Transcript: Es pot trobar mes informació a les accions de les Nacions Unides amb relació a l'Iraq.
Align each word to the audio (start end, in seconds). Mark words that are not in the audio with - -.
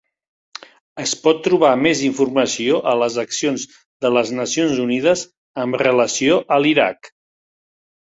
Es 1.01 1.11
pot 1.25 1.41
trobar 1.47 1.73
mes 1.81 1.99
informació 2.07 2.79
a 2.91 2.93
les 3.01 3.17
accions 3.23 3.65
de 4.05 4.11
les 4.13 4.31
Nacions 4.39 4.79
Unides 4.85 5.23
amb 5.65 5.79
relació 5.83 6.41
a 6.57 6.59
l'Iraq. 6.65 7.13